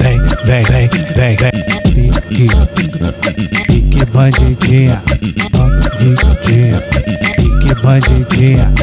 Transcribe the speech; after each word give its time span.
Vem, 0.00 0.18
vem, 0.44 0.62
vem, 0.62 0.88
vem, 1.14 1.36
vem. 1.36 1.52
Pique, 2.28 3.06
pique 3.68 4.04
bandidinha, 4.06 5.02
bandidinha. 5.52 6.82
Pique 7.36 7.74
bandidinha, 7.82 8.74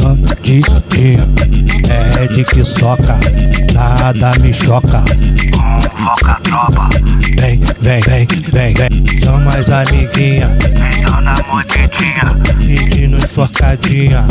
bandidinha. 0.00 1.47
É 2.20 2.26
de 2.26 2.42
que 2.42 2.64
soca, 2.64 3.16
nada 3.72 4.36
me 4.40 4.52
choca. 4.52 5.04
Convoca 5.52 6.32
a 6.32 6.40
tropa, 6.40 6.88
Vem, 7.38 7.60
vem, 7.80 8.00
vem, 8.00 8.26
vem, 8.52 8.74
vem. 8.74 9.20
Chama 9.22 9.54
as 9.54 9.70
amiguinha, 9.70 10.58
então 10.98 11.20
na 11.20 11.34
mordidinha. 11.46 12.36
pedindo 12.58 13.18
enforcadinha. 13.18 14.26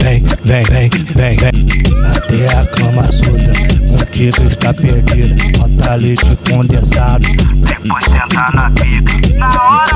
Vem, 0.00 0.24
vem, 0.44 0.62
vem, 0.62 0.90
vem, 1.16 1.36
vem. 1.36 1.66
Até 2.14 2.58
a 2.58 2.64
cama 2.66 3.10
suda, 3.10 3.52
contigo 3.88 4.44
está 4.46 4.72
perdida. 4.72 5.34
Bota 5.58 5.94
leite 5.96 6.38
condensado. 6.48 7.26
Depois 7.66 8.04
senta 8.04 8.50
na 8.54 8.70
pica. 8.70 9.36
Na 9.36 9.48
hora 9.48 9.91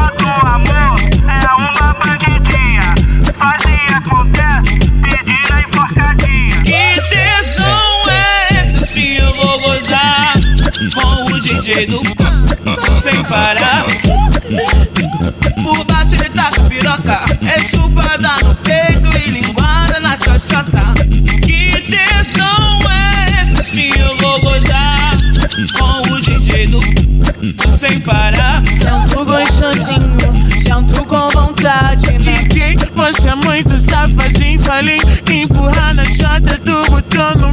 DJ 11.66 11.86
do 11.86 12.00
sem 13.02 13.24
parar. 13.24 13.82
Por 15.64 15.84
baixo 15.84 16.14
ele 16.14 16.30
tá 16.30 16.48
com 16.54 16.68
piroca, 16.68 17.24
é 17.44 17.58
chupada 17.58 18.34
no 18.44 18.54
peito 18.54 19.18
e 19.18 19.30
linguada 19.32 19.98
na 19.98 20.16
xoxota. 20.16 20.94
Que 21.44 21.72
tesão 21.90 22.78
é 22.88 23.42
esse? 23.42 23.64
Se 23.64 23.98
eu 23.98 24.16
vou 24.18 24.40
gozar 24.42 25.10
com 25.76 26.12
o 26.12 26.20
DJ 26.20 26.68
do 26.68 26.80
sem 27.76 27.98
parar. 27.98 28.62
Sento 28.68 29.24
gostosinho, 29.24 30.60
sento 30.62 31.04
com 31.04 31.26
vontade, 31.30 32.12
né? 32.12 32.45
DJ, 32.45 32.76
você 32.95 33.28
é 33.28 33.34
muito 33.34 33.76
safadinho. 33.76 34.60
Falei 34.60 35.01
empurrar 35.28 35.95
na 35.95 36.04
chota 36.04 36.58
do 36.58 36.90
botão 36.92 37.45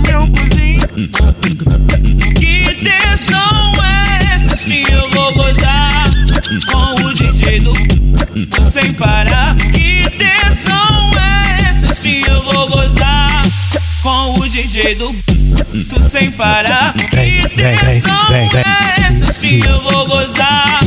sem 8.74 8.92
parar. 8.94 9.56
Que 9.56 10.10
tesão 10.18 11.12
é 11.20 11.70
esse? 11.70 11.94
Se 11.94 12.24
eu 12.28 12.42
vou 12.42 12.68
gozar 12.68 13.44
com 14.02 14.34
o 14.40 14.50
DJ 14.50 14.96
do 14.96 15.16
tu 15.88 16.10
sem 16.10 16.32
parar. 16.32 16.96
Que 16.96 17.16
vem. 17.16 17.38
é 17.38 18.00
esse? 19.08 19.32
Se 19.32 19.60
eu 19.64 19.80
vou 19.80 20.08
gozar 20.08 20.80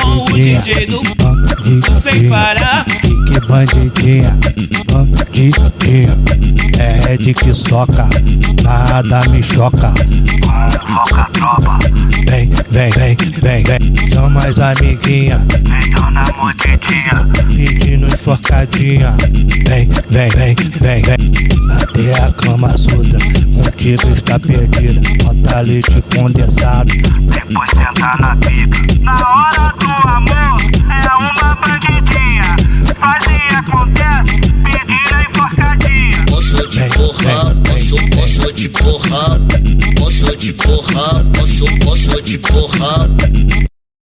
com 0.00 0.22
o 0.22 0.32
DJ 0.32 0.86
do 0.86 1.02
tu 1.02 2.00
sem 2.00 2.28
parar. 2.28 2.84
Pique 2.84 3.40
bandidinha, 3.48 4.38
bandidinha. 4.92 6.55
É 6.78 7.16
de 7.16 7.32
que 7.32 7.54
soca, 7.54 8.08
nada 8.62 9.28
me 9.30 9.42
choca. 9.42 9.92
Convoca 10.42 11.20
a 11.20 11.24
tropa, 11.26 11.78
Vem, 12.28 12.50
vem, 12.70 12.90
vem, 12.90 13.16
vem, 13.42 13.64
vem. 13.64 14.08
Chama 14.10 14.40
as 14.44 14.58
amiguinha, 14.58 15.46
então 15.86 16.10
na 16.10 16.24
mordidinha. 16.36 17.26
pedindo 17.48 18.06
enforcadinha. 18.06 19.16
Vem, 19.66 19.88
vem, 20.10 20.28
vem, 20.28 20.54
vem, 20.80 21.02
vem. 21.02 21.32
Até 21.80 22.24
a 22.24 22.32
cama 22.32 22.76
suda, 22.76 23.18
contigo 23.54 24.08
está 24.10 24.38
perdida. 24.38 25.00
Bota 25.24 25.60
leite 25.60 26.02
condensado. 26.14 26.92
Depois 26.94 27.70
senta 27.70 28.16
na 28.20 28.36
pica. 28.36 29.00
Na 29.00 29.14
hora 29.14 29.74
do 29.78 30.05
Oh. 42.58 43.25